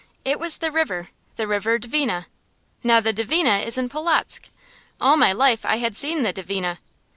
It 0.25 0.39
was 0.39 0.57
the 0.57 0.71
river 0.71 1.09
the 1.35 1.45
river 1.45 1.77
Dvina. 1.77 2.25
Now 2.83 3.01
the 3.01 3.13
Dvina 3.13 3.63
is 3.63 3.77
in 3.77 3.87
Polotzk. 3.87 4.49
All 4.99 5.15
my 5.15 5.31
life 5.31 5.63
I 5.63 5.75
had 5.77 5.95
seen 5.95 6.23
the 6.23 6.33
Dvina. 6.33 6.79